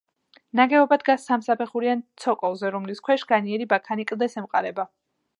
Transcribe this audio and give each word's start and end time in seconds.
ნაგებობა 0.59 0.97
დგას 1.01 1.25
სამსაფეხურიან 1.31 2.01
ცოკოლზე, 2.23 2.71
რომლის 2.75 3.01
ქვეშ 3.09 3.25
განიერი 3.33 3.67
ბაქანი 3.75 4.07
კლდეს 4.13 4.37
ემყარება. 4.43 4.87